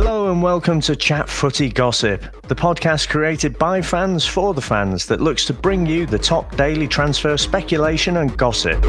[0.00, 5.06] Hello and welcome to Chat Footy Gossip, the podcast created by fans for the fans
[5.06, 8.80] that looks to bring you the top daily transfer speculation and gossip.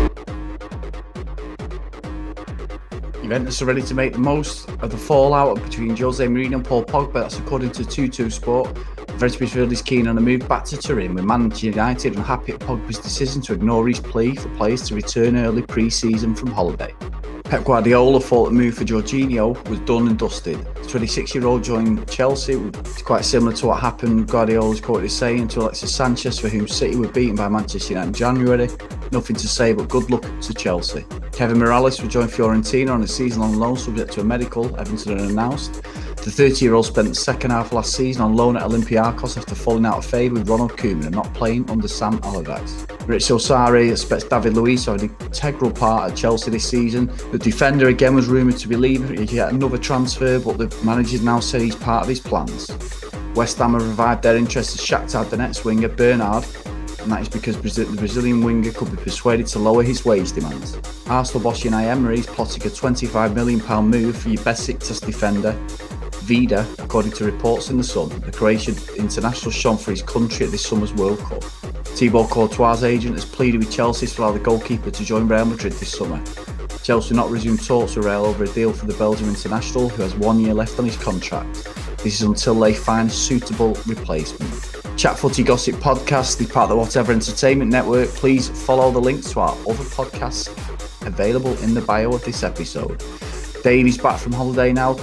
[3.23, 6.85] Juventus are ready to make the most of the fallout between Jose Mourinho and Paul
[6.85, 7.13] Pogba.
[7.13, 8.75] That's according to Tuttosport.
[9.07, 12.59] Juventus midfield is keen on a move back to Turin, with Manchester United unhappy at
[12.59, 16.93] Pogba's decision to ignore his plea for players to return early pre-season from holiday.
[17.49, 20.63] Pep Guardiola thought the move for Jorginho was done and dusted.
[20.75, 25.17] The 26 year old joined Chelsea, it's quite similar to what happened, Guardiola's quoted as
[25.17, 28.69] saying to Alexis Sanchez, for whom City were beaten by Manchester United in January.
[29.11, 31.03] Nothing to say but good luck to Chelsea.
[31.31, 35.17] Kevin Mirallas will join Fiorentina on a season long loan subject to a medical, Everton
[35.17, 35.81] announced.
[36.21, 39.55] The 30 year old spent the second half last season on loan at Olympiacos after
[39.55, 42.85] falling out of favour with Ronald Koeman and not playing under Sam Allardyce.
[43.07, 47.09] Maurizio Sarri expects David Luiz to have an integral part at Chelsea this season.
[47.31, 51.39] The defender again was rumoured to be leaving get another transfer, but the manager now
[51.39, 52.69] said he's part of his plans.
[53.33, 56.45] West Ham have revived their interest in Shakhtar Donetsk winger Bernard
[57.01, 60.77] and that is because the Brazilian winger could be persuaded to lower his wage demands.
[61.07, 65.57] Arsenal boss Unai Emery is plotting a £25 million move for your Besiktas defender
[66.29, 70.51] Vida, according to reports in The Sun, the Croatian international shone for his country at
[70.51, 71.43] this summer's World Cup.
[71.43, 75.73] Thibaut Courtois' agent has pleaded with Chelsea to allow the goalkeeper to join Real Madrid
[75.73, 76.23] this summer.
[76.83, 80.13] Chelsea not resume talks with Real over a deal for the Belgian international, who has
[80.13, 81.67] one year left on his contract.
[82.03, 84.99] This is until they find a suitable replacement.
[84.99, 88.07] Chat Footy Gossip Podcast, the part of the Whatever Entertainment Network.
[88.09, 90.47] Please follow the links to our other podcasts
[91.07, 93.03] available in the bio of this episode.
[93.63, 94.95] Dave is back from holiday now.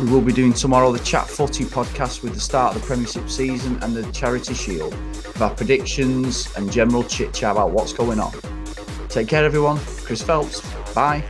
[0.00, 3.28] We will be doing tomorrow the Chat Footy podcast with the start of the Premiership
[3.28, 8.18] season and the Charity Shield with our predictions and general chit chat about what's going
[8.18, 8.32] on.
[9.10, 9.78] Take care, everyone.
[10.04, 10.62] Chris Phelps.
[10.94, 11.22] Bye.